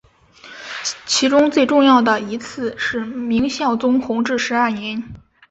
[1.05, 5.03] 其中最重要的一次是明孝宗弘治十二年。